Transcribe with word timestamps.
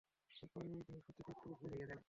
তাদের 0.31 0.49
পারিবারিক 0.53 0.85
জিনিস 0.87 1.03
পত্রে 1.07 1.23
কয়েকটি 1.27 1.47
উট 1.49 1.59
বোঝাই 1.61 1.79
ছিল। 1.81 1.91